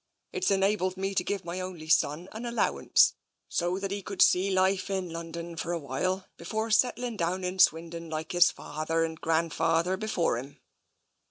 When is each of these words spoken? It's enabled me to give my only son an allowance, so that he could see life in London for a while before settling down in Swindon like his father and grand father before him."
It's 0.33 0.49
enabled 0.49 0.97
me 0.97 1.13
to 1.13 1.23
give 1.23 1.45
my 1.45 1.59
only 1.59 1.87
son 1.87 2.27
an 2.31 2.43
allowance, 2.43 3.13
so 3.47 3.77
that 3.77 3.91
he 3.91 4.01
could 4.01 4.19
see 4.19 4.49
life 4.49 4.89
in 4.89 5.11
London 5.13 5.55
for 5.55 5.73
a 5.73 5.77
while 5.77 6.25
before 6.37 6.71
settling 6.71 7.17
down 7.17 7.43
in 7.43 7.59
Swindon 7.59 8.09
like 8.09 8.31
his 8.31 8.49
father 8.49 9.03
and 9.05 9.21
grand 9.21 9.53
father 9.53 9.97
before 9.97 10.39
him." 10.39 10.59